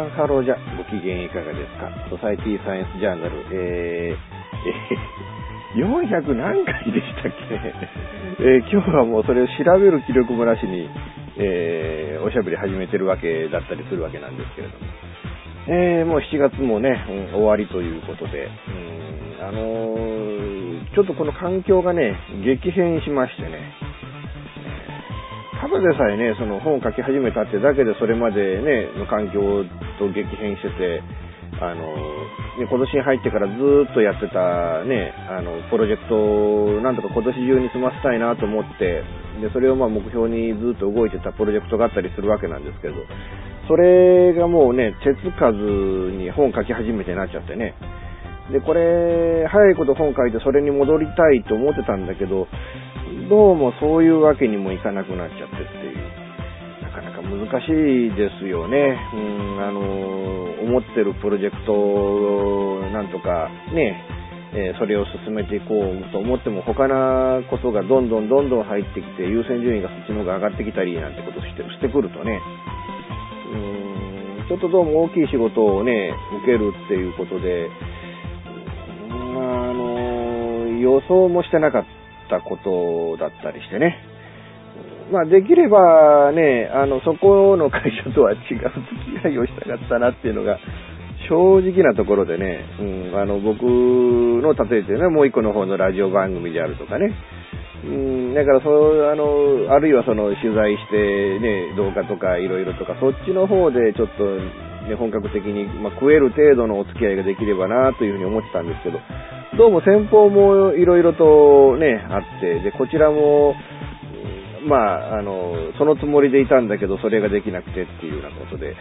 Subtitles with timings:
[0.00, 1.92] さん、ハローじゃ、ご機嫌いかがですか？
[2.08, 4.16] ソサイティサイエンスジャーナル、えー、
[5.76, 7.60] えー、400何回でしたっけ、
[8.40, 10.88] えー、今日はもうそれを調べる気力もなしに、
[11.36, 14.86] えー、おしゃべり始めてるわけだったりするわけなんですけれども、
[15.68, 23.72] えー、もう7月もね、うん、終わりということで、うん、あのー、ちょっとこの環境がね、激変しましてね、
[25.60, 29.68] ただでさえね、その本を書き始めたってだけでそれまでね、の環境
[30.00, 31.04] と激変してて、
[31.60, 31.84] あの、
[32.56, 33.52] ね、今年に入ってからず
[33.92, 39.04] っとやってたね、あの、プロジェクトをなんとか今年中に済ませたいなと思って、
[39.44, 42.94] で、それをまあ目標にずっと動いてたプロジェクトがあったりするわけなんですけど、
[43.68, 47.76] それがもうね、手つかずに本書き始めてなっちゃってね、
[48.50, 52.48] で、これ、早いこと本書いてそれに戻りたいと思ってたんだけど、
[53.30, 58.98] どうもそういうわけにもいかなくなっちゃってっていう、なかなか難しいですよね。
[59.14, 59.16] う
[59.54, 59.80] ん、あの、
[60.66, 64.02] 思ってるプロジェクトをなんとかね、
[64.52, 72.42] えー、それを進めていこうと思っても他なことがどんどんどんどん入ってきて優先順位がそっちの方が上がってきたりなんてことしてしてくるとね、
[73.54, 77.70] うん、ちょっとどうも大きい仕事をね、受けるっていうことで、
[79.06, 79.14] あ
[79.72, 81.99] の、予想もしてなかった。
[82.30, 83.98] たことだったりしてね。
[85.12, 90.58] まあ、できればね、あの、そこの会社とは違う付き合いをしたかったなっていうのが、
[91.28, 97.12] 正直なところでね、うん、あの、僕の例えてね、もう一個の方のラジオ番組であるとかね、
[97.84, 104.24] うん、だからそう、あの、あるいはその取材してね、動画とかいろいろとか、そっちの方でちょっと、
[104.88, 108.98] ね、本格的に、まあ、食える程度のお付き合いができればなというふうに思ってたんですけど、
[109.56, 113.54] どうも先方もいろいろとね、あって、で、こちらも、
[114.68, 118.76] まあ、あの、そのつもりでいたんだけど、それができなくてっていうようなことで、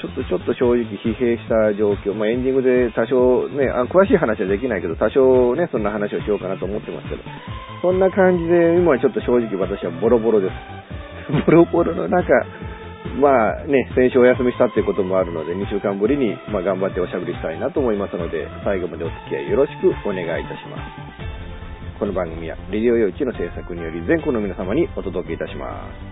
[0.00, 7.22] ちょっと、ちょっと正直疲弊した状況、まあ、エンディングで多少ね、あ詳しい話はできないけど、多少ね、そんな話をしようかなと思ってますけど、
[7.82, 10.54] そんな感じで、今はちょっと正直私はボロボロです。
[11.46, 12.30] ボロボロの中、
[13.20, 21.98] まあね、先週お休みしたっていうこともあるので、2週間ぶりに、まあ、頑張っておしゃべりしたいなと思いますので、最後までお付き合いよろしくお願いいたします。
[21.98, 26.11] この番組は、レディオ用地の制作により全国の皆様にお届けいたします。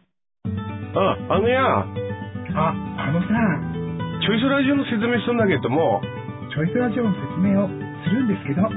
[0.95, 1.63] あ、あのや。
[1.63, 3.27] あ、あのさ、
[4.21, 6.01] チョイスラジオの説明するんだけども、
[6.51, 7.67] チョイスラジオの説明を
[8.03, 8.67] するんですけど、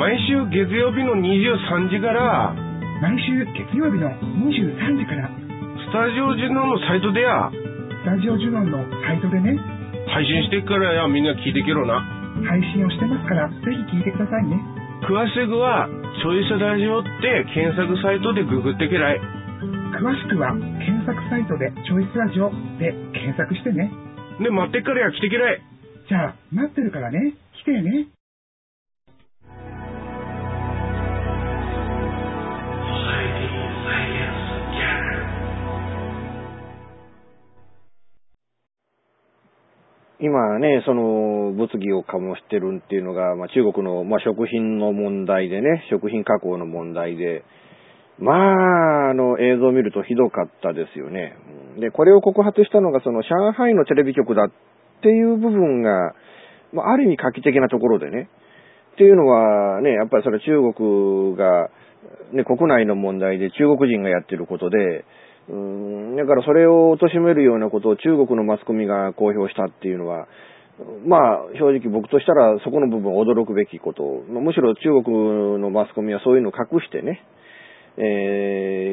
[0.00, 2.56] 毎週月曜日の23時から、
[3.04, 9.52] 毎週月曜日の23時から、スタジオジュノンのサイトでや、スタジオジュノンのサイトでね、
[10.08, 12.00] 配信してからや、みんな聞いてけろな。
[12.48, 13.56] 配信をしてますから、ぜ
[13.90, 14.56] ひ聞いてくださいね。
[15.04, 15.88] 詳しくは、
[16.20, 19.39] チョイスラジオって検索サイトでググってけらい。
[20.00, 22.48] 詳しくは検索サイトでチョイスラジオ
[22.80, 23.92] で検索してね。
[24.40, 25.60] ね、待ってっからや来てけらい。
[26.08, 27.36] じゃあ、待ってるからね。
[27.60, 28.08] 来てね。
[40.18, 47.44] 今ね、その物議を醸してるっていうのが、まあ、中国の、まあ、食品の問題でね、食品加工の問題で、
[48.20, 51.36] まあ、あの、映像を見るとひどかったですよね。
[51.78, 54.50] で、これを告発したのが、その、上海のテレビ局だっ
[55.02, 56.14] ていう部分が、
[56.72, 58.28] まあ、ある意味画期的なところでね。
[58.92, 61.70] っていうのはね、やっぱりそれ中国が、
[62.32, 65.04] ね、国内の問題で中国人がやってることで、
[65.48, 70.28] うん、だからそれを貶めるようなことを中国のマスコミが公表したっていうのは、
[71.06, 71.20] まあ、
[71.58, 77.24] 正直僕としたらそこの部分驚くべきこと、むしろ中国のマスコミはそういうのを隠してね、
[77.96, 78.04] えー、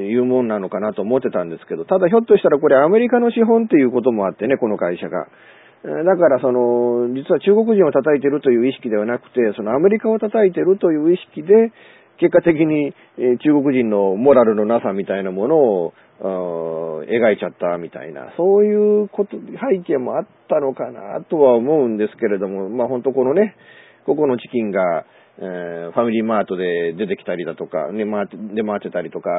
[0.10, 5.28] いうもんなのかなと思ってたんですけど、ただひょっとしたらこれアメリカの資本っていうこともあってね、この会社が。
[5.84, 11.72] だからその、実は中国人を叩いてるという意識ではなくて、そのアメリカを叩いてるという意識で、
[12.20, 12.94] 結果的に、
[13.44, 23.56] 中国人のモラルのなさみたいなものを、描いちゃったみたいな、そういうこと、背景もあったのかなとは思うんですけれども、まあ本当このね、
[24.06, 25.06] ここのチキンが、
[25.40, 29.30] えー、ファミリーマートで出てきたりだとか、ね、回って、出回ってたりとか、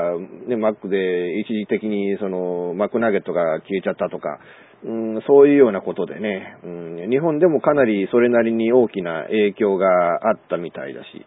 [0.47, 4.39] ね、マックで一時的にその、マックナゲットが消えちゃったとか、
[4.85, 6.69] うん、そういうようなことでね、う
[7.07, 9.87] ん、日本でもかなりそれなりに大きな影響が
[10.31, 11.27] あったみたいだし、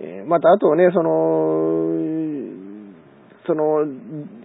[0.00, 2.20] えー、またあとね、その、
[3.46, 3.86] その、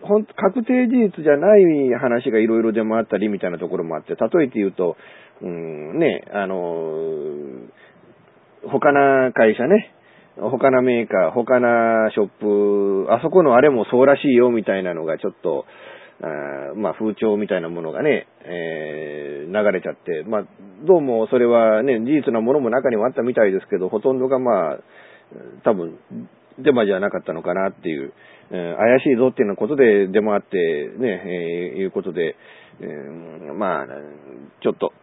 [0.02, 4.96] ほん、確定事実じゃない話がいろいろ出回ったりみたいなところもあって、例えて言うと、
[5.42, 6.56] うん、ね、あの、
[8.72, 9.92] 他な会社ね、
[10.38, 15.66] 他なメーカー、他なショップ、あそこのあれもそうらしいよみたいなのがちょっと、
[16.22, 20.44] あまあ風潮みたいなものがね、えー、流れちゃって、まあ
[20.86, 24.78] どうもそれはね、事実なものも中にもあったみたいですけど、ほとんどがまあ、
[25.64, 25.98] 多分、
[26.60, 28.14] デマじゃなかったのかなっていう、
[28.52, 30.58] えー、怪しいぞっていうようなことで出回って
[30.98, 32.36] ね、えー、いうことで、
[32.80, 33.86] えー、まあ、
[34.62, 34.94] ちょっと、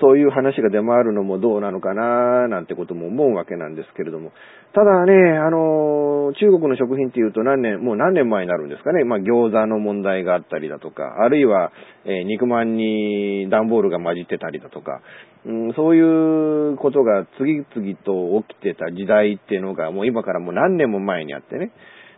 [0.00, 4.32] そういう話が出回るのもどうなのかななんてことも思うわけなんですけれども。
[4.74, 9.04] ただね、あの、中国の食品っていうと何年、もう何年前になるんですかね。
[9.04, 11.72] まあ餃子の問題があったりだとか、あるいは、
[12.04, 15.00] えー、肉まんに段ボールが混じってたりだとか、
[15.46, 21.72] うん、そういうことが次々と起きてた時代っていうのがもう今からもう何年も前にあってね。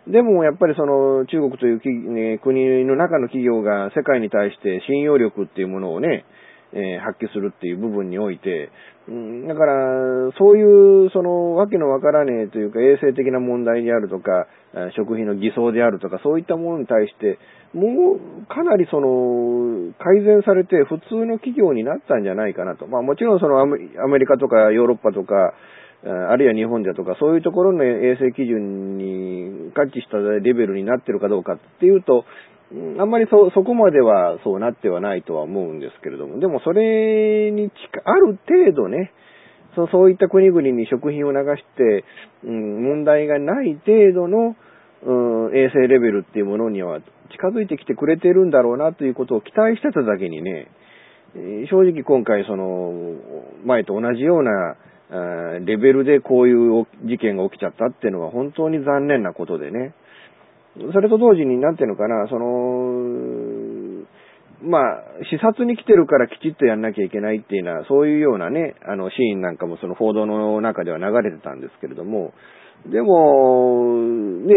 [0.09, 6.25] でもやっぱりその中国という国の中の企業が世界に対して信用力っていうものをね、
[6.73, 8.71] えー、発揮するっていう部分において、
[9.09, 14.47] うん、だから、そういう、その、わけのわからねえというか、衛生的な問題であるとか、
[14.97, 17.39] 食品の偽装であるとか、そういったものに対して、
[17.75, 22.87] もう、かなりその、改善されて普通の企業になったんじゃないかなと。
[22.87, 23.79] まあもちろんそのアメ
[24.19, 25.55] リカとかヨーロッパとか、
[26.03, 32.25] あるいは日本だとか、そういうところの衛生基準に合致したレベルになってるかどうかっていうと、
[32.73, 39.13] あんまりそ、そこまではそうなってはないとは思うんですけれども、でもそれに近、ある程度ね、
[39.75, 42.05] そうそういった国々に食品を流して、
[42.45, 44.57] うん、問題がない程度の、
[45.03, 47.01] うん、衛生レベルっていうものには
[47.33, 50.69] 近づいてきてくれてるんだろうなということを期待してただけにね、
[51.71, 52.93] 正直今回その、
[53.65, 54.77] 前と同じような、
[55.67, 59.93] レベルでこういう事件が起きちゃったっていうのは本当に残念なことでね。
[60.77, 63.81] それと同時に、なんていうのかな、その、
[64.63, 72.33] まあ、視察に来てるからきちっとやんなきゃいけないっていうのは、そういうようなね、あの、シーンなんかもその報道の中では流れてたんですけれども、
[72.87, 73.97] でも、
[74.47, 74.55] ね、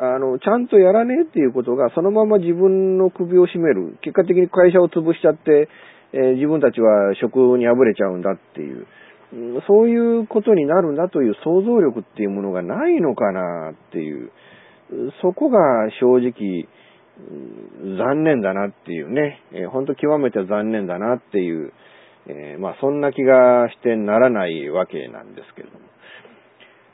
[0.00, 3.96] あの、ちゃんとやらねえっていうことが、そのまま自分の首を絞める。
[4.02, 5.68] 結果的に会社を潰しちゃって、
[6.12, 8.86] えー、自分たちは職に敗れちゃうんだっていう。
[9.66, 14.30] そういうことになるんだという想像力っていうものがないのかなっていう。
[15.22, 15.58] そこが
[16.00, 16.68] 正直、
[17.98, 21.72] 残念だなっていうね、えー、本当極めて残念だなっていう、
[22.26, 25.84] えー、まあそんな気がしてならないわけなんですけれども。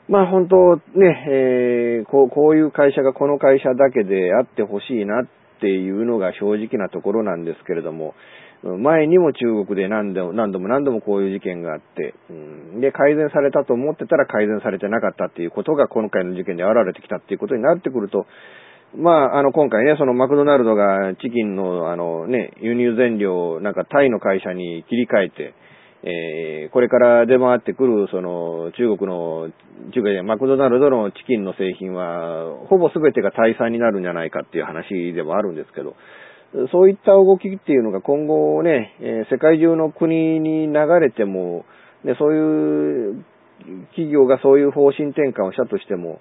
[0.07, 5.27] まあ本当ね、えー、こう、こういう会社がこの会社だけであってほしいなっ
[5.61, 8.15] ていうのが正直なところなんですけれども、
[8.63, 12.33] 前にも中国で何度も何度も何度もこういう事件があって、う
[12.77, 18.25] ん、で、改善されたと思ってたら改善されてなかったっていうことが今回の事件で現れてきたっていうことになってくると、
[18.97, 25.53] まあ、あの、今回ね、そのマクドナルドがチキンの、あのね、輸入原料をなんかタイの会社に切り替えて、
[26.01, 29.51] えー、これから出回ってくる、その、中国の、
[29.93, 35.95] 中国でマクドナルドのチキンの製品は、ほぼ全てがタイ産になるんじゃないかっていう話でもあるんですけど、
[36.71, 41.65] そういった動きっていうのが今後ね、え、世界中の国に流れても、
[42.03, 43.25] ね、そういう
[43.91, 46.19] 企業がそういう方針転換をしたとしても、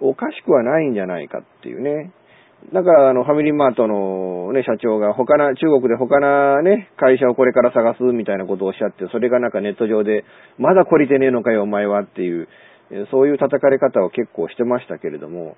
[0.00, 2.12] おかしくはないんじゃないかっていうね。
[2.72, 10.24] だから、あの、ファミリーマートのね、社長が他な、中国で他なね、会社をこれから探すみたいなことをおっしゃって、それがなんかネット上で、
[10.58, 12.48] まだ懲りてねえのかよ、お前はっていう、
[13.10, 15.56] そういう叩かれ方を結構してましたけれども、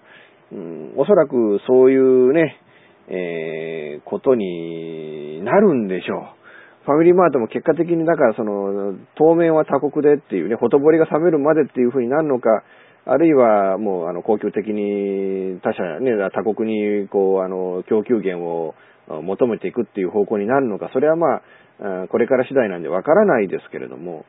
[0.52, 2.56] うん、おそらくそういうね、
[3.08, 6.36] えー、ことになるんでしょう。
[6.86, 12.62] ファミリーマートも結果的にだからその、当面は他国でっていうね、ほとぼりが冷めるまでっていう風になるのか、
[13.06, 18.74] あるいはもうあの、公共的に他社ね、他国にこう、あの、供給源を
[19.22, 24.24] 求めていくっていう方向になるのか、それはまあ、これから次第なんでわからないですけれども、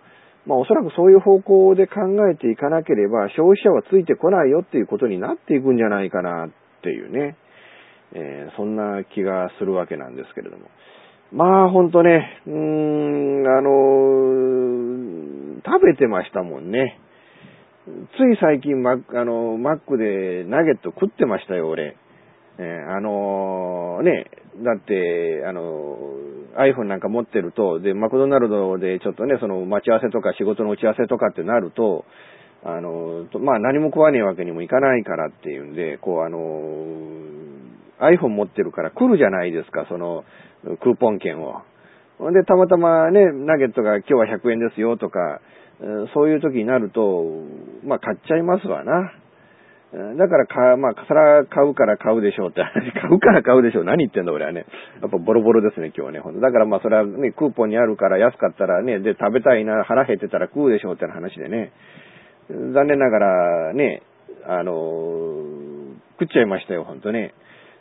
[0.46, 6.50] まあおそらくそういう方向で考えていかなければ消費者はついてこないよっていうことになっていくんじゃないかなっ
[6.82, 7.36] ていうね、
[8.14, 10.66] えー、そんな気がするわけなんですけれども。
[11.32, 17.00] まあほんとね、うーん、あのー、食べてましたもんね。
[17.86, 17.90] つ
[18.34, 21.98] い最近マあの、マックでナゲット食ってましたよ、俺。
[22.60, 24.26] えー、あの、ね、
[24.64, 25.98] だって、あの、
[26.58, 32.06] iPhone なんか持ってると、で、マクドナルドでちょっとね、その待ち合わせとか仕事の打ち合わせとかってなると、
[32.64, 36.40] あのまあ何も食わねえわけにもいかないからっていうんで、こうあの
[38.00, 40.24] iPhone 持ってるから来るじゃないですか、その
[40.82, 41.62] クーポン券を。
[42.18, 45.42] ほんで、たまたまね、ナゲットが今日は100円ですよとか、
[46.14, 47.26] そういう時になると、
[47.86, 49.12] まあ買っちゃいますわな。
[49.92, 53.84] だからか、まあ、そら買うから買うでしょうって話、 買うから買うでしょう。
[53.86, 54.66] 何言ってんだ俺はね。
[55.02, 56.20] やっぱボロボロですね、今日はね。
[56.20, 61.72] ほんとだからまあ、それはね、クーポンにあるから安かったらね、で、食べたいな、腹減ってたら食うでしょうって話でね。
[62.50, 64.02] 残念ながらね、
[64.46, 64.74] あの
[66.20, 67.34] 食っちゃいましたよ、ほんとね。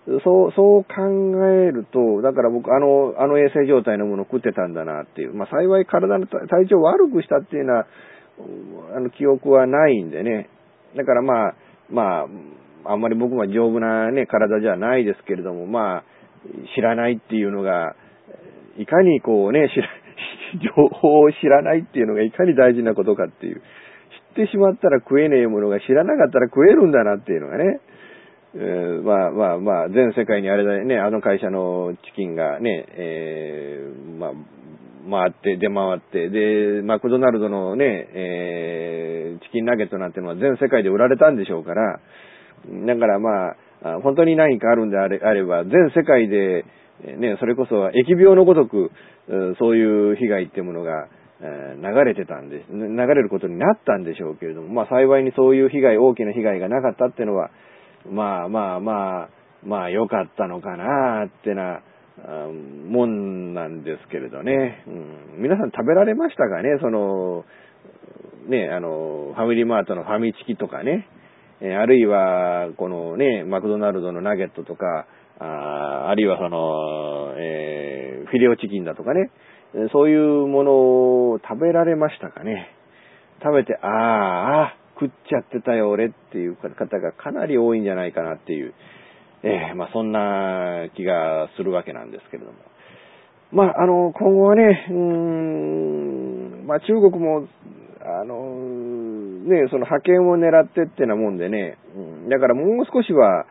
[0.06, 1.02] そう、そう考
[1.46, 5.34] えると、だから僕、あの、あの衛生状態のものを食ってたんだなっていう。
[5.34, 7.86] まあ、幸い体の体調を悪くしたっていうのは、
[8.96, 10.48] あの、記憶はないんでね。
[10.96, 11.54] だからまあ、
[11.90, 12.26] ま
[12.84, 16.04] あ、あんまり僕は丈夫なね、体じゃないですけれども、まあ、
[16.76, 17.96] 知らないっていうのが、
[18.78, 19.88] いかにこうね、知ら、
[20.62, 23.56] 情報を知らないっていうのがいかに大事なことかっていう。
[24.36, 27.80] 知ってしまったら食えねえものが知らなかったら食えるんだなっていうのがね。
[28.58, 34.30] えー、まあまあまあ、全世界にあれだね、あの会社のチキンがね、えー、まあ、
[35.08, 42.00] 回って、出回って、で、マクドナルドのね、えー、チキンナゲットなんてのは全世界で売られたんでしょうから、
[42.86, 46.64] だからまあ、本当に何かあるんであれあれば、全世界で、
[47.18, 48.90] ね、それこそ疫病のごとく、
[49.58, 51.08] そういう被害っていうものが、
[51.38, 57.50] 流れてたんです、流れることになったんでしょうけれども、まあ幸いにそういう被害、大きな被害がなかったっていうのは、
[58.10, 59.28] まあまあまあ、
[59.64, 61.82] まあ良かったのかなってな、
[62.88, 64.90] もんなんですけれどね、う
[65.38, 66.78] ん、皆さん食べられましたかね？
[66.80, 67.44] その、
[68.48, 71.08] ね、あの、ファミリーマートのファミチキとかね、
[71.60, 75.06] えあるいは、このね、マクドナルドのナゲットとか、
[75.38, 79.30] ああるいはその、えー、フィレオチキンだとかね、
[79.92, 80.72] そういうもの
[81.32, 82.68] を食べられましたかね？
[83.42, 88.74] 食べて、ああ、あ食っちゃってたよ、俺っていう方がかなり多いんじゃないかなっていう、
[89.42, 92.58] えー、まあそんな気がするわけなんですけれども。
[93.52, 97.46] まあ、あの、今後はね、うーん、まあ中国も、
[98.00, 98.34] あの、
[99.46, 103.46] ね、その派遣を狙ってってなもんでね、うん、だからもう少しは、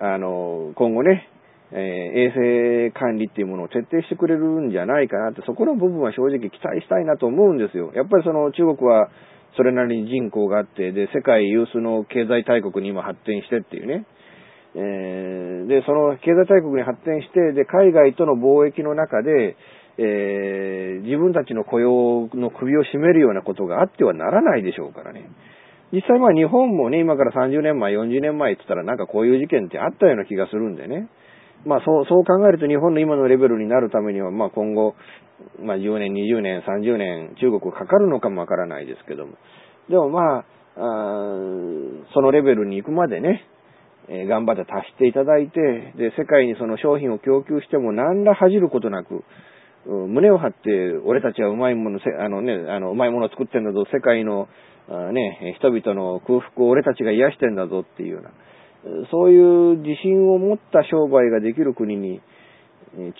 [0.00, 1.28] あの、今後ね、
[1.72, 7.92] えー、衛生管理っていうものを徹底してくれるんじゃないかなって、そこの部分は正直期待したいなと思うんですよ。
[7.94, 9.10] やっぱりその中国は、
[9.56, 14.06] それなりに人口があって、で、世界有数の経済大国に今発展してっていうね。
[14.74, 19.56] えー、で、その経済大国に発展して、で、海外との貿易の中で、
[19.98, 25.28] えー、自分たちの雇用の首を絞めるようなことがあってはならないでしょうからね。
[25.92, 31.08] 実際まあ日本もね、今から30年前、40年前って言ったらなんかこういう事件ってあったような気がするんでね。
[31.64, 34.94] まあそう、そう考えると日本の今のレベルになるためには、まあ今後、
[35.60, 39.34] まあ10年、20年、30年、中国かかるのかもわからないですけども。
[39.88, 40.44] でもまあ、
[40.76, 40.82] あ
[42.14, 43.44] そのレベルに行くまでね、
[44.08, 45.60] えー、頑張って達していただいて、
[45.96, 49.24] で、世界にその商品を供給しても何ら恥じることなく、
[49.86, 50.58] 胸を張って、
[51.04, 54.48] 俺たちはうまいもの、あのね、あの、うまいものを作ってんだぞ、世界の、
[55.12, 58.30] ね、人々の空腹を俺たちが癒してんだぞっていうような、
[59.10, 62.20] そういう自信を持った商売ができる国に、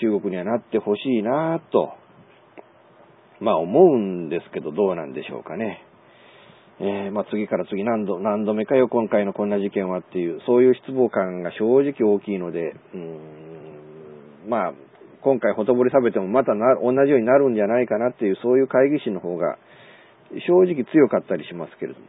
[0.00, 1.92] 中国にはなってほしいなと、
[3.40, 5.84] まあ思うんですけど、どうなんでしょうかね。
[6.80, 14.72] えー、まあ次から次何度、何度目かよ、今回のこんな事件はっていう、そういう失望感が正直大きいので、うん、まあ、
[15.20, 19.58] 今回ほとぼり冷めてもまたな同じようになるんじゃないかなっていう、そういう会議心の方が
[20.46, 22.06] 正直強かったりしますけれども、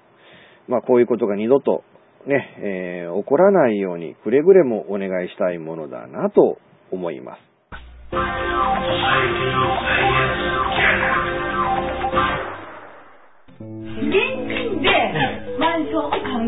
[0.68, 1.84] まあこういうことが二度と
[2.28, 6.60] ね、えー、起こらないようにくれぐれもお願いしたいものだなと
[6.92, 7.40] 思います。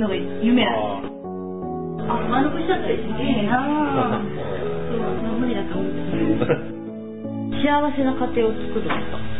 [0.01, 1.21] のが夢なんです。
[2.09, 4.17] あ、満足しちゃったりすげえな
[4.89, 6.01] そう、無理だと思って。
[7.61, 9.31] 幸 幸せな家庭を作ること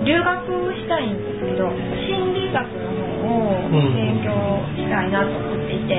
[0.00, 0.34] 留学
[0.74, 2.88] したいんですけど心理学の
[3.20, 4.32] 方を勉強
[4.74, 5.94] したいなと思っていて、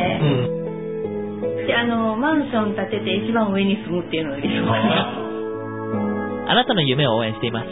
[1.68, 4.76] であのマンション建てて一番上に住むっていうのが
[6.50, 7.68] あなたの夢を応援しています。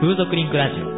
[0.00, 0.97] 風俗リンクラジオ。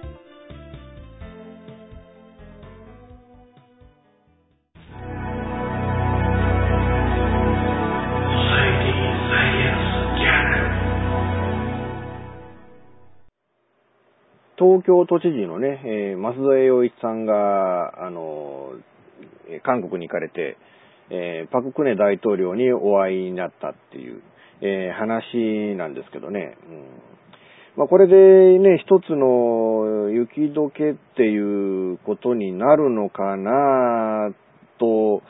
[14.61, 18.73] 東京都知事のね、えー増田洋一さんが、あの、
[19.63, 20.55] 韓国に行かれて、
[21.09, 24.21] えーパククネ大統領にお会いになったっていう、
[24.61, 26.57] えー話なんですけどね。
[26.69, 27.11] うん
[27.75, 34.31] まあ、これでね、一つの雪解けっていうことになるのかな
[34.77, 35.23] と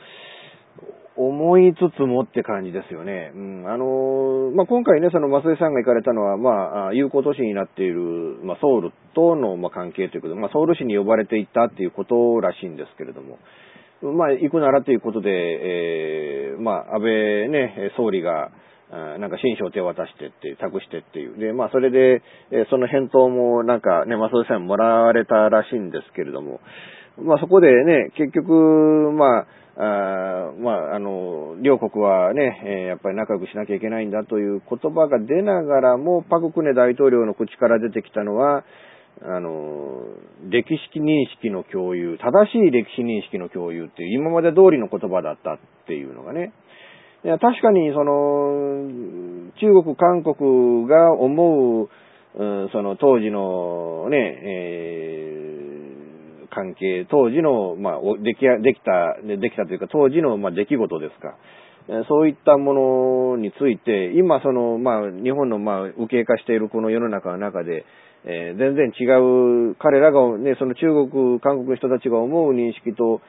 [1.16, 3.32] 思いつつもって感じですよね。
[3.34, 13.38] うん、あのまあ、今回ね、その増井さんが行かれたのは、まあ、友好都市になっている、まあ、ソウルとの、まあ、関係ということで、まあ、ソウル市に呼ばれていったっていうことらしいんですけれども、
[14.02, 18.50] まあ、行くならということで、えーまあ、安倍ね、総理が、
[18.90, 21.38] なんか新書を手渡してって、託してっていう。
[21.38, 26.60] で、まあ、それで、えその返答もなんかね、増井さんもらわれたらしいんですけれども、
[27.18, 28.52] まあ、そこでね、結局、
[29.12, 38.64] まあ、あまあ、あの、両国はね、えやっぱり仲良くしなきゃいけないんだという言葉が出ながらも、パククネ大統領の口から出てきたのは、
[39.22, 40.04] あの、
[40.50, 46.52] 歴史認識の共有、正しい歴史認識の共有っていう、今まで通りの言葉だったっていうのがね。
[47.24, 48.88] いや確かに、その、
[49.60, 51.88] 中国、韓国が思う、
[52.34, 55.61] うんその当時のね、えー
[56.54, 61.36] 関係、当時の、まあ、できや、できた、できたというか、当時の、まあ、出来事ですか。
[62.08, 67.84] そういったものについて、今、その、まあ、日本の、まあ、右傾化しているこの世の中の中で、
[68.24, 69.04] えー全然違
[69.72, 73.20] う、彼らがね、その中国、韓国の人たちが思う認識と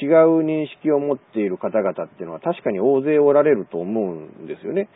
[0.00, 4.88] 違う認識を持っている方々っていうのは確かに大勢おられると思うんですよね。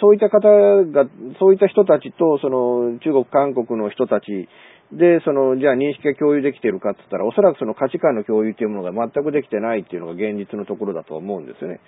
[0.00, 1.04] そういった方が、
[1.38, 4.48] そういった人たちと、その中国、韓国の人たち
[4.92, 11.80] で、その、じゃあ認識が共有できているかって言ったら、おそらくその価値観の共有というものが全くできてないっていうのが現実のところだと思うんですよね。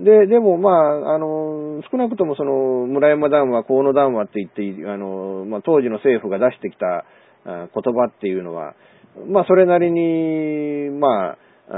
[0.00, 7.04] で、でもまあ、あの、少なくともその、村山談話、河野談話って言って、あの、まあ当時の政府が出してきた
[7.44, 8.74] 言葉っていうのは、
[9.28, 11.38] まあそれなりに、まあ、
[11.68, 11.76] あ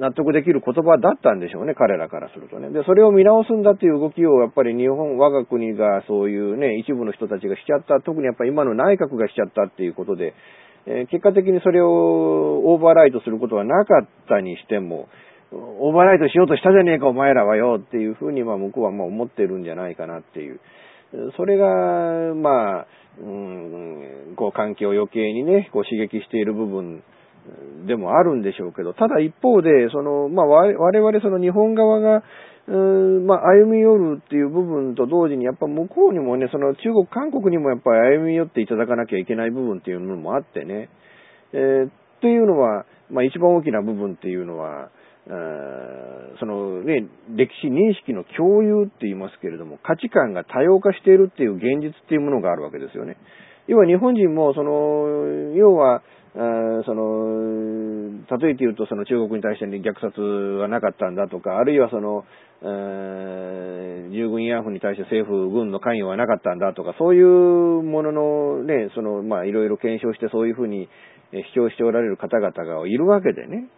[0.00, 2.70] 納得できる言葉だったんでしょうね、彼らからするとね。
[2.70, 10.34] で、それを見直すんだっていう動きを、やっぱり日本、我が国がそういうね、一部の人たちがしちゃった、特にやっぱり今の内閣がしちゃったっていうことで、
[10.86, 15.08] えー結果的にそれをオーバーライトすることはなかったにしても、
[15.52, 20.60] オーバーライトしようとしたじゃねえか、お前らはよっていうふうに、まあ向こうはまあ思ってるんじゃないかなっていう。
[21.36, 22.86] それが、まあ、
[23.20, 27.02] うん、こう関係を余計にね、こう刺激している部分
[27.86, 32.22] でもあるんでしょうけど、ただ一方で、その、まあ我々その日本側が、
[32.68, 40.88] うんまあ、歩み寄るっていう部分と同時に、やっぱ向こうにもね、その中国、韓国にもやっぱり歩み寄っていただかなきゃいけない部分っていうのもあってね、
[41.52, 44.90] えーっていうのは、まあ一番大きな部分っていうのは、
[45.28, 53.16] あーそのね、歴史認識の共有って言いますけれども、価値観が多様化しているっていう現実っていうものがあるわけですよね。
[53.66, 56.02] 要は日本人も、その、要は、
[56.36, 62.24] あその、例えて言うと、その中国に対して虐殺はなかったんだとか、あるいはその、
[62.62, 67.26] あー従軍慰安婦に対して政府軍の関与はなかったんだとか、そういう
[67.82, 70.88] もののね、その、まあ、いろいろ検証してそういうふうに
[71.54, 73.68] 主張しておられる方々がいるわけでね。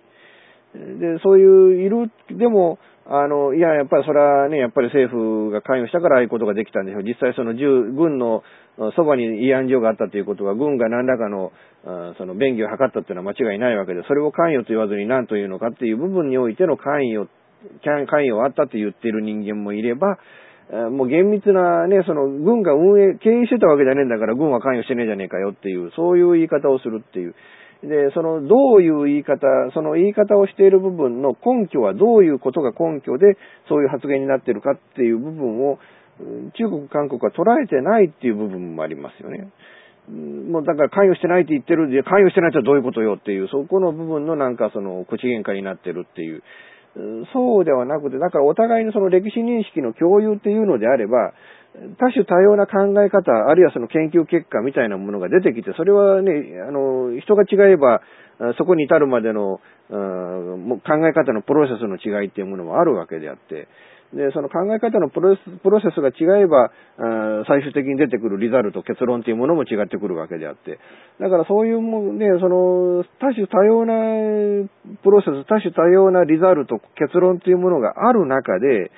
[0.74, 7.02] で、そういう、いる、でも、あの、いや、やっぱりそれはね、やっぱり政府が関与したからああいうことができたんでしょう。
[7.02, 8.42] 実際その軍の
[8.96, 11.52] そばに慰安所があったということは、軍が何らかの、
[12.16, 17.28] その便宜を図ったっていうのは間違いないわけで、それを関与と言わずに何というのかっていう部分においての関与、
[17.82, 20.18] 関与あったと言っている人間もいれば、
[20.90, 27.34] もう厳密なね、その軍が運営、経営してたわけじゃねえんだから軍は関与してねえじゃねえかよっていう、そういう言い方をするっていう。
[27.82, 33.36] で、その、どういう言い方、その言い方をしている部分の根拠はどういうことが根拠で、
[33.68, 35.78] そういう発言になっているかっていう部分を、
[36.56, 39.50] 中国、韓国は捉えてないっていう部分もありますよね。
[40.08, 46.42] もうだから関与してないって言ってるんで、関与してないってどういうことよっていう、そこの部分のなんかその口喧嘩になってるっていう。
[47.32, 51.32] そうではなくて、だからお互いのその歴史認識の共有っていうのであれば、
[51.98, 58.02] 多種多様な考え方、あるいはその研究結果みたいなものが出てきて、それはね、あの、人が違えば、
[58.58, 63.68] そこに至るまでの、考え方のプロセスの違いっていうものもあるわけであって、
[64.12, 66.70] で、その考え方のプロセスが違えば、
[67.46, 70.78] 最終的に出てくるリザルト、結論というものも違ってくるわけであって。
[71.18, 74.68] だからそういうもね、その、多種多様な
[75.02, 78.90] プロセス、多種多様なリザルト、結論というものがある中で、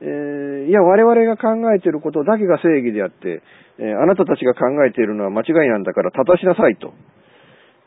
[0.00, 3.42] え、いや、我々が考えていることだけが正義であって、
[3.78, 6.92] えー、あなたたちが考えているのは間違いなんだから正しなさいと。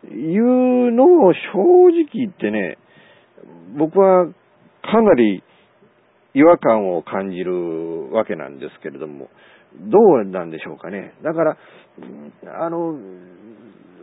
[0.09, 2.77] いうのを正直言ってね、
[3.77, 4.25] 僕は
[4.81, 5.43] かなり
[6.33, 9.29] 違和感を感じるわけなんですけれども、
[9.79, 11.13] どうなんでしょうかね。
[11.23, 11.57] だから、
[12.59, 12.97] あの、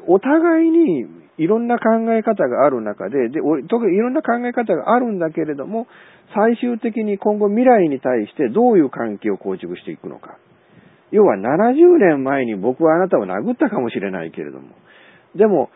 [0.08, 1.06] お互いに
[1.38, 5.86] いろんな考え方がある中で、で、特にいろんな考え方があるんだけれども、
[6.34, 10.36] 最終的に今後未来に対してどういう関係を構築していくのか。
[11.10, 14.68] 要は70年前に僕はあなたを殴ったかもしれないけれども、
[15.36, 15.70] でも、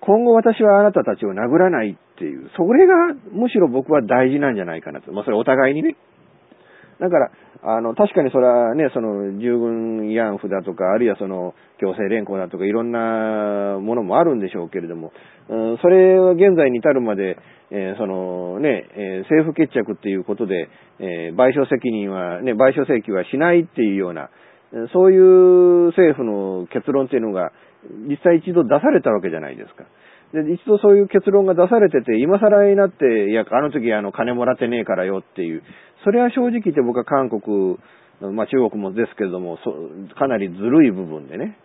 [0.00, 2.94] 今後私はあなたたちを殴らないっていう、それが
[3.32, 5.12] むしろ僕は大事なんじゃないかなと。
[5.12, 5.96] まあそれお互いにね。
[7.02, 7.30] だから、
[7.64, 15.12] あの、確かにそれはね、その、従軍慰安婦だとか、あるいはその、強制連行だとか、いろんなものもあるんでしょうけれども、
[15.48, 17.38] うん、それは現在に至るまで、
[17.72, 20.68] えー、そのね、えー、政府決着っていうことで、
[21.00, 24.30] えー、賠償責任は、ね、賠償請求はしないっていうような、
[24.92, 27.50] そういう政府の結論っていうのが、
[28.08, 29.84] 実際一度出されたわけじゃないですか。
[30.32, 35.62] で、一度そういう結論が出されてて、今更になって、いや、あの時あの金もらってねえからよっていう、
[36.04, 37.78] それは正直言って僕は韓国、
[38.20, 39.58] まあ中国もですけれども、
[40.18, 41.56] かなりずるい部分でね。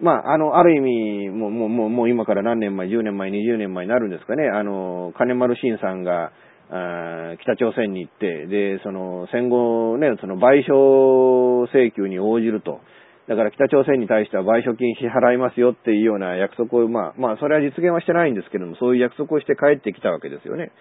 [0.00, 6.32] まあ、あの、ある意味、もう、もう、もう今から何年前、10年前、20年前になるんですかね、あの、金丸信さんが、
[6.72, 12.80] あ北朝鮮に行って、で、その、戦後ね、その賠償請求に応じると。
[13.28, 20.72] だから北朝鮮に対しては賠償金支払いますよっていうような約束を、まあ、まあ、それは実現はしてないんですけども、そういう約束をして帰ってきたわけですよね。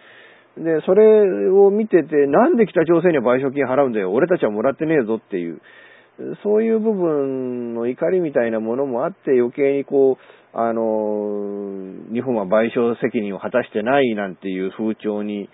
[0.57, 5.61] で、それを見てて、なんで北朝鮮には賠償金払うんだよ、俺たちはもらってねえぞっていう、
[6.43, 15.49] そういう部分の怒りみたいなものもあって余計にこう、あの、日本は賠償責任を果たしてないなんていう風潮に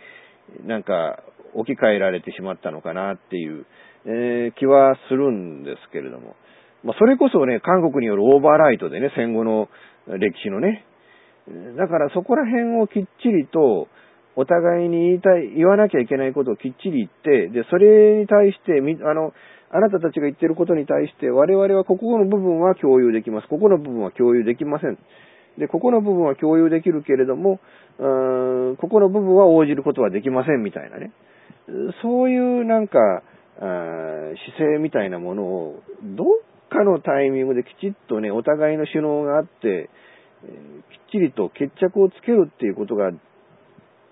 [0.65, 1.19] なんか
[1.53, 3.65] 置き換えられてしまったのかなっていう、
[4.05, 6.35] えー、気はするんですけれども。
[6.83, 9.69] まあ、それこそね、韓国によるオーバーライトでね、戦後の
[10.07, 10.85] 歴史のね。
[11.77, 13.87] だからそこら辺をきっちりと、
[14.35, 19.33] お互いに言いたい、言わなきゃいけないことをきっちり言って、で、それに対して、あの、
[19.69, 23.47] あなたたちが言ってることに対して、我々はここの部分は共有できます。
[23.47, 24.97] ここの部分は共有できません。
[25.57, 27.59] で、ここの部分は共有できるけれども、
[27.97, 31.11] うここの部分は応じることはできませんみたいなね。
[32.01, 33.23] そういうなんか、
[33.59, 36.27] 姿勢みたいなものを、どっ
[36.69, 39.89] かのタイミングできちっとね、お互いの首脳があって、
[40.43, 40.49] きっ
[41.11, 43.11] ちりと決着をつけるっていうことが、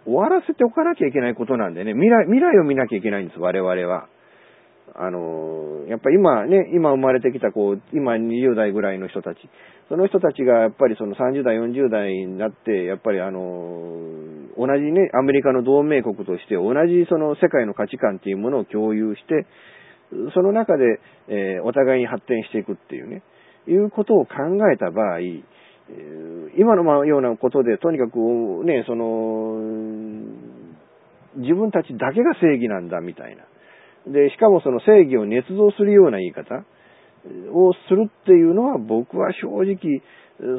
[0.06, 4.08] 終わらせておかなきゃいけないことなんでね、未来、未来を見なきゃいけないんです、我々は。
[4.96, 9.38] あの、やっぱ今ね、今生まれてきたこう、今20代ぐらいの人たち、
[9.89, 13.39] その人たちがやっぱりその30代、40代になって、やっぱりあの、
[14.58, 19.48] 同じね、アメリカの同盟国として同じその世界の価値観っていうものを共有して、
[20.36, 23.24] その中で、えー、お互いに発展していくっていうね、
[23.68, 24.36] いうことを考
[24.72, 25.20] えた場合、
[26.58, 28.17] 今のようなことで、とにかく
[28.65, 29.60] ね、その、
[31.36, 33.43] 自分たちだけが正義なんだみたいな。
[34.12, 36.63] で、しかもその正義を捏造するような言い方
[37.52, 40.02] をするっていうのは僕は正直、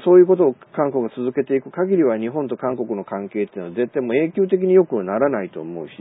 [0.05, 5.93] そういうことを韓国が続けていく限りは日本と韓国の関係っていうのは絶対もう永久的に良くならないと思うし、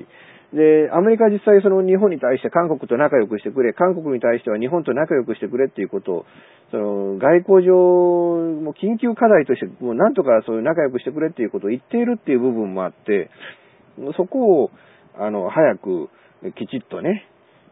[0.54, 6.26] で、アメリカは実際その日本に対して韓国と仲良くしてくれ、韓国に対しては日本と仲良くしてくれっていうことを、
[6.70, 7.74] その外交上、
[8.62, 13.32] もう緊急課題として、もうなんとかそういう仲良くしてくれっていうことを言っているっていう部分もあって、
[14.16, 14.72] そこを、
[15.18, 16.10] あの、早く、
[16.56, 17.26] きちっとね、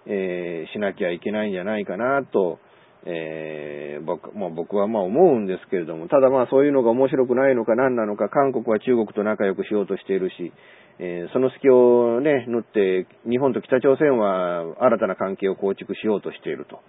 [0.07, 2.57] えー、しなきゃいけないんじゃないかなと、
[3.05, 10.53] えー、僕、まあ、僕はまあ思うんですけれども、ただまあそういうのが面白くないのか何なのか、韓国は中国と仲良くしようとしているし、
[10.99, 16.79] えー、その隙をね、縫って、日本と北朝鮮は新たな関係を構築しようとしていると。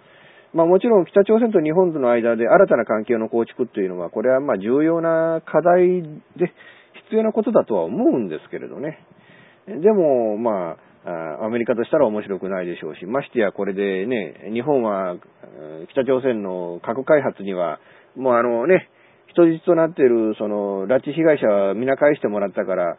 [0.53, 6.03] まあもちろん北朝鮮と日本との間で新たな関係の構築というのは、これはまあ重要な課題
[6.37, 6.53] で
[7.09, 8.99] 必要なことだとは思うんですけれどね。
[9.65, 15.17] でも、まあ、アメリカとしたら面白くないでしょうし、ましてやこれでね、日本は
[15.91, 17.79] 北朝鮮の核開発には、
[18.15, 18.89] もうあのね、
[19.27, 22.97] 人質となっているその拉致被害者は皆返してもらったから、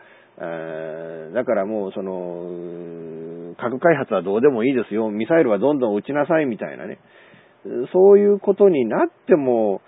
[1.33, 6.99] だからもうその、核開発はどうでもいいですよ、ミサイルはどんどん撃ちなさいみたいなね、
[7.93, 9.81] そういうことになっても、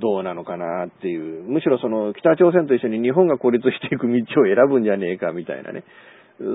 [0.00, 5.84] どうなのかなっていう、むしろその北朝鮮と一緒に日本が孤立していく道を選ぶんじゃねえかみたいなね。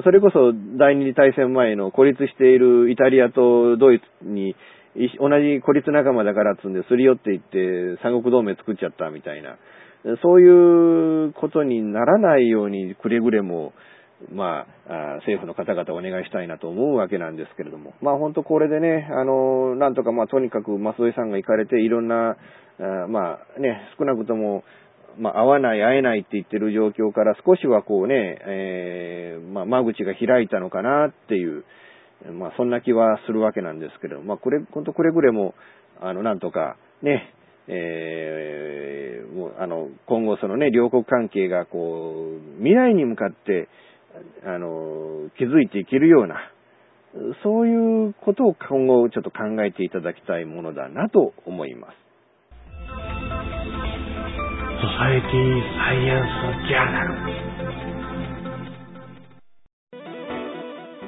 [0.04, 4.56] それこそ第二次大戦前の孤立しているイタリアとドイツに
[5.20, 9.58] 同じ孤立仲間だからっつんですり寄っていって三国同盟作っちゃったみたいな、
[10.24, 13.74] そういうことにならないようにくれぐれも、
[14.32, 22.38] まあ、政府の方々お願いしたいなと思うわけなんですけれども、まあ本当これでね、あの、なんとかまあとにかく増井さんが行かれていろんな、
[22.80, 24.64] あまあね、少なくとも、
[25.18, 31.64] まあ、会わない、会えないって言ってる状況から少しはこうね、えー、まあ、間口が開いたのかなっていう、
[32.34, 35.54] まあ、そんな気はするわけなんですけど、まあ、これ、ほんとくれぐれも、
[36.02, 37.34] あの、なんとか、ね、
[37.68, 43.68] えー、もう、あの、今後そのね、両国関係がこう、未来に向かって、
[44.46, 46.36] あの、築いていけるような、
[47.44, 52.05] そういうことを今後ちょっと考えていただきたいものだなと思います。
[54.98, 55.32] サエティ
[55.76, 57.20] サイエンスジャーナル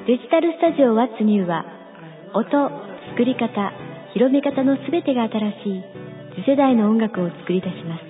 [0.04, 1.64] デジタルスタジオワッツニューは
[2.34, 2.52] 音、
[3.16, 3.48] 作り方、
[4.12, 5.84] 広め方のすべてが新しい
[6.36, 8.04] 次世代の音楽を作り出します。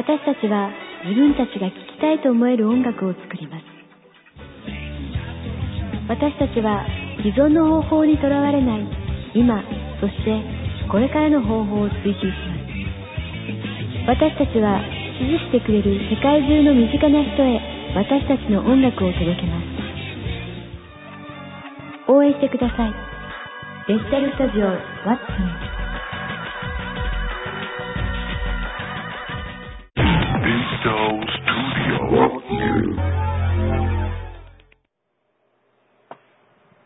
[0.00, 0.72] 私たちは
[1.04, 3.64] 自分たちが聴きたいと思える音楽を作ります。
[6.08, 6.86] 私たちは
[7.20, 8.88] 既存の方法にとらわれない
[9.34, 9.60] 今、
[10.00, 10.40] そして
[10.90, 12.47] これからの方法を追求します。
[14.08, 14.80] 私たちは
[15.20, 17.60] 支持してくれる世界中の身近な人へ
[17.94, 19.68] 私たちの音楽を届けます。
[22.10, 22.94] 応援してください。
[23.86, 25.68] デジタルスタジオワッツン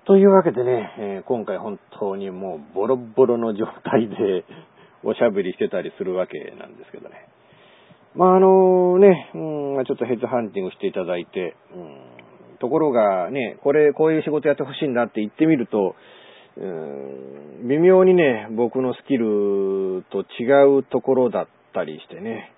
[0.05, 4.45] というわけでね、えー、今回本当にもうボロボロの状態で
[5.05, 7.29] おしゃべりしてたりするわけなんですけどね。
[8.15, 15.97] まあ、あのね、うん、ちょっとヘッドハンティングしていただいて、うん、ところがね、これ、こういう仕事やってほしいんだって言ってみると、
[16.57, 22.53] うん、微妙にね、僕のスキルと違うところだったりしてね、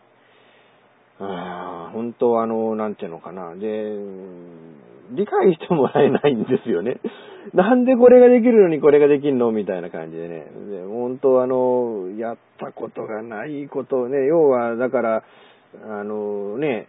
[1.20, 3.54] あ本当あの、なんていうのかな。
[3.54, 3.92] で、
[5.10, 6.98] 理解してもらえないんですよね。
[7.52, 10.46] なんでこれができるのにこれができんのみたいな感じでね。
[10.70, 15.22] で本当あの、やったことがないことをね、要は、だから、
[15.88, 16.88] あのね、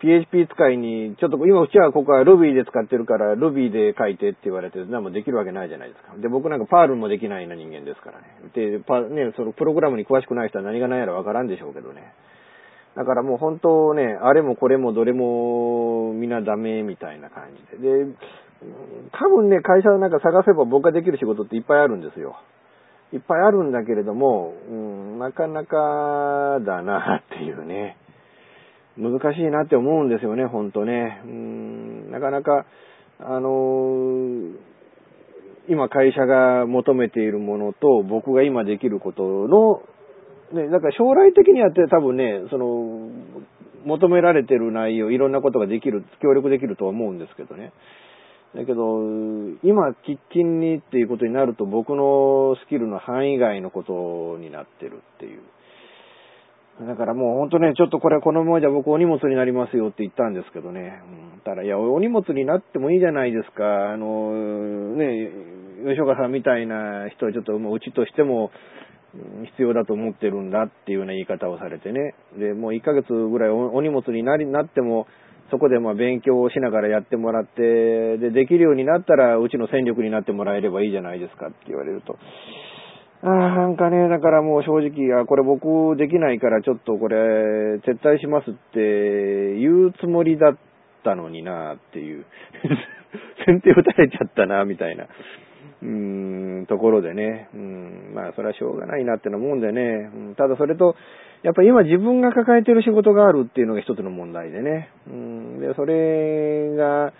[0.00, 6.14] PHP 使いに、ちょっと今うちはここは Ruby で使ってるから Ruby で書いてって言われて、何もできるわけないじゃないですか。
[6.18, 8.26] で、僕なんかパールもできないな人間ですからね。
[8.54, 12.12] で、パね、そのプログラムに詳しくない人は何が何やらわからんでしょうけどね。
[12.98, 18.04] だからもう本当ね、あれもこれもどれもみんなダメみたいな感じで。
[18.04, 18.06] で、
[19.12, 22.34] 多分ね、会社なんか探せば僕ができる仕事っていっぱいあるんですよ。
[23.12, 27.96] いっぱいあるんだけれども、うん、なかなかだなっていうね。
[28.96, 31.22] 難しいなって思うんですよね、ほんとね。
[31.24, 32.66] うん、なかなか、
[33.20, 34.56] あのー、
[35.68, 39.82] 今会社が求めているものと僕が今できることの
[40.52, 43.10] ね、だから将来的にはって多分ね、その、
[43.84, 47.72] 求められてる内容、いろんなことができる、協力できるとは思うんですけどね。
[48.54, 49.02] だけど、
[49.62, 55.40] 今、喫緊にっていうことになると、僕のスキルの範囲外のことになってるっていう。
[56.86, 61.02] だからもう本当ね、ちょっとこれこのままじゃ僕お荷物になりますよって言ったんですけどね。
[61.34, 63.92] うん、ただ、いや、お荷物になってもいいじゃないですか。
[63.92, 65.28] あの、ね、
[65.88, 68.50] 吉岡さんみたいな人はちょっともううちとしても、
[69.56, 72.14] 必要だと思ってるんだっていうような言い方をされてね。
[72.38, 75.06] で、もう1ヶ月ぐらいお荷物になりなっても、
[75.50, 82.18] そこでまあ勉強をしながらやってもらって、で、できるようになったら、うちの戦力になってもらえればいいじゃないですかって言われると、
[83.22, 87.16] ああ、なんかね、だからもう正直、あ、これ僕できないからちょっとこれ、
[87.78, 90.58] 撤退しますって言うつもりだっ
[91.02, 92.26] たのになっていう。
[93.46, 95.06] 先手打たれちゃったな、みたいな。
[95.82, 97.48] うーん、ところでね。
[97.54, 100.10] うん、まあ、それはしょうがないなってのもんでね。
[100.14, 100.96] うん、ただそれと、
[101.42, 104.90] やっぱ今自分が抱えてる仕事があるっていうのが一つの問題でね。
[105.06, 107.12] うん、で、それが、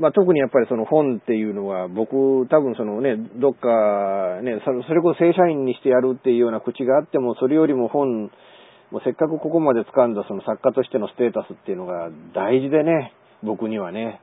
[0.00, 8.30] まあ、特にやっぱりその本っていうのは、僕、多分そのね、どっかね、それこそ正社員にしてやるっていうような口があっても、それよりも本、
[8.90, 14.20] もうせっかくここまで掴んだその作家としてのステータスっていうのが大事でね、僕にはね。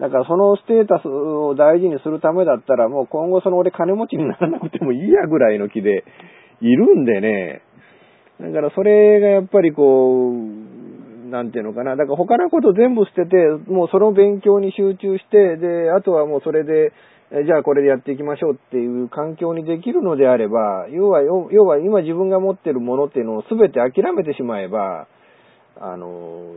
[0.00, 6.04] だからそのステータスを大事にするためだったら、もう今後その俺金持ちにならなくてもいいやぐらいの気で
[6.60, 7.62] いるんでね。
[8.40, 11.96] だからそれがやっぱりこう、なんていうのかな。
[11.96, 13.36] だから他のこと全部捨てて、
[13.70, 16.92] もうその勉強に集中して、で、あとはもうそれで、
[17.46, 25.08] じゃあこれでやっていきましょうっていう環境にできるのであれば、要は、要は今自分が持ってるものっていうのを全て諦めてしまえば、
[25.80, 26.52] あの、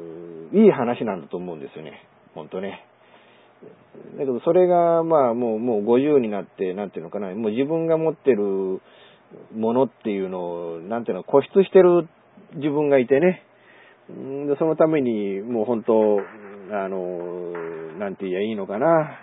[0.53, 2.03] いい話なんだと思うんですよね。
[2.35, 2.85] ほんとね。
[4.17, 8.81] だけどそれが、まあもう、もう50になって、なんていうのかな、もう自分が持ってる
[9.55, 12.07] ものっていうのを、なんていうの、固執してる
[12.55, 13.43] 自分がいてね。
[14.09, 16.19] でそのために、もう本当、
[16.71, 17.51] あの、
[17.99, 19.19] なんて言えばいいのかな。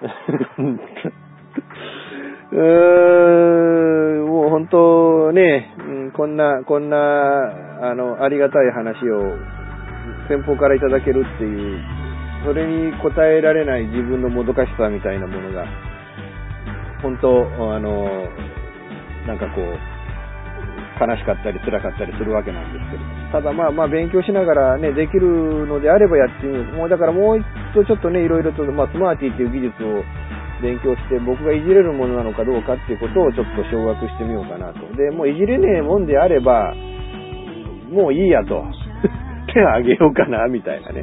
[2.52, 2.60] うー
[4.24, 5.74] ん、もう本当ね、
[6.16, 6.96] こんな、こんな、
[7.82, 9.36] あの、ありがたい話を
[10.28, 11.80] 先方からいただけるっていう、
[12.44, 15.64] それに応えられない自分のもどかしさみたいなものが、
[17.02, 17.28] 本当、
[17.72, 18.04] あの、
[19.26, 19.78] なんかこう、
[20.94, 23.02] 悲しかったり辛かったりするわけなんですけど、
[23.32, 26.64] ただまあまあ勉強しながらね、できるのであればやってみる。
[26.72, 30.04] もうだからもう一度ちょっとね、いろいろと、まあスマーティーっていう技術を
[30.62, 34.86] 勉強して、僕がいじれるものなのかどうかっていうことをちょっと掌握してみようかなと。
[34.94, 36.72] で、もういじれねえもんであれば、
[37.90, 38.64] もういいやと。
[39.52, 41.02] 手をあげようかな、みたいなね。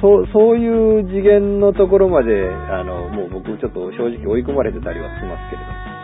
[0.00, 5.96] そう、そういう次元のところまで、あの、もう僕ちょっと正直追い込まれてたりはしますけれども。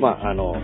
[0.00, 0.54] まあ、あの、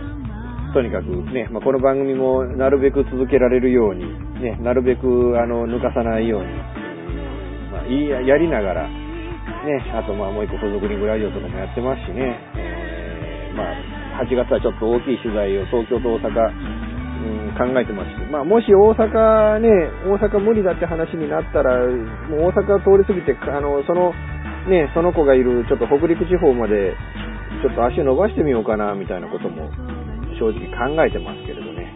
[0.73, 4.05] とにかくね、まあ、この番組もなるべく続けられるように、
[4.41, 6.47] ね、なるべくあの抜かさないように、
[7.71, 8.93] まあ、いいやりながら、ね、
[9.95, 13.63] あとまあもう一個付属リングラジオとかもやってますしね、えー、ま
[14.21, 16.29] あ、8月はちょっと大きい取材を東京と大阪、
[17.55, 19.69] 考えてますし、まあ、もし大阪ね、
[20.05, 21.77] 大阪無理だって話になったら、
[22.29, 24.13] もう大阪通り過ぎて、あの、その、
[24.67, 26.93] ね、その子がいるちょっと北陸地方まで
[27.63, 29.69] ちょっと足伸ばしてみようかな、みたいなことも
[30.37, 31.87] 正直考えてますけれどね。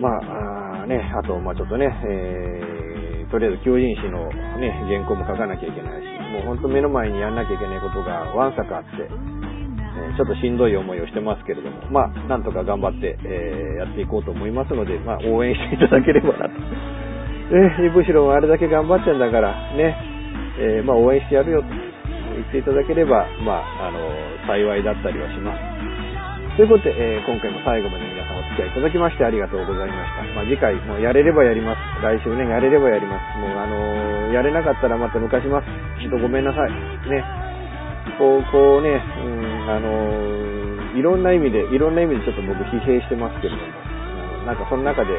[0.00, 9.08] まあ、あね、あと、まあちょっとね、えー、とりあえず求人誌のね、原稿も書かなきゃいけないし、もうほんと目の前にやんなきゃいけないことがわんさかあって、
[10.16, 16.54] ちょっとしんどい思いをしてますけれども、まあ、なんとか頑張って、えー、やっていこうと思いますので、まあ、応援していただければなと。
[17.46, 19.96] ね、むしろあれだけ頑張ってんだから、ね、
[20.58, 21.68] えー、まあ、応援してやるよと。
[22.36, 23.98] 言っていただければ、まあ、あの、
[24.46, 25.76] 幸いだったりはします。
[26.56, 30.34] ということで、えー、今回も最後まで皆さんお付き合いいただきましてありがとうございました。
[30.34, 31.80] まあ、次回、もやれればやります。
[32.02, 33.38] 来週ね、やれればやります。
[33.40, 35.68] もう、あのー、やれなかったらまた抜かします。
[36.00, 36.70] ちょっとごめんなさい。
[36.72, 37.24] ね。
[38.16, 45.10] こう、こうね、うん、あの、いろんな意味で、いろんな意味でちょっと僕疲弊してますけれども、あのなんかその中で、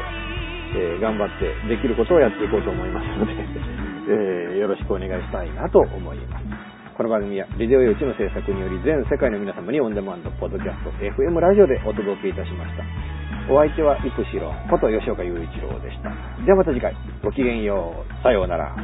[0.72, 3.32] えー、頑張ってできることをやっていこうと思いますので、
[4.56, 6.44] えー、よろしくお願いしたいなと思います。
[6.96, 12.82] この番組は、ビデオ用地の制作により全世界の皆様にオンデマンド、ポッドキャスト、FM ラジオでお届けいたしました。
[13.52, 16.10] お相手は、イプシロこと吉岡雄一郎でした。
[16.44, 18.22] ではまた次回、ごきげんよう。
[18.22, 18.74] さようなら。